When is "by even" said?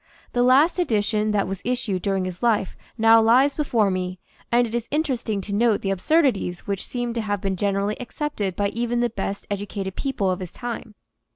8.55-9.01